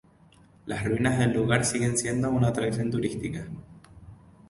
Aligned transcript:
Las 0.65 0.83
ruinas 0.83 1.19
del 1.19 1.31
lugar 1.31 1.63
siguen 1.63 1.95
siendo 1.95 2.31
una 2.31 2.47
atracción 2.47 2.89
turística. 2.89 3.47